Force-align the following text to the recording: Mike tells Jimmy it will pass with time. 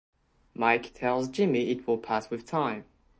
Mike 0.55 0.95
tells 0.95 1.27
Jimmy 1.29 1.69
it 1.69 1.85
will 1.85 1.99
pass 1.99 2.31
with 2.31 2.43
time. 2.43 2.85